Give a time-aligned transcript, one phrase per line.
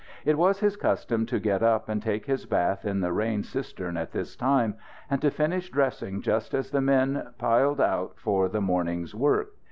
[0.25, 3.97] It was his custom to get up and take his bath in the rain cistern
[3.97, 4.73] at this time,
[5.11, 9.51] and to finish dressing just as the men piled out for the morning's work.